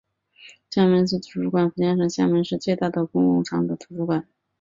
[0.71, 4.27] 厦门市图书馆是福建省厦门市最大的公共图书馆。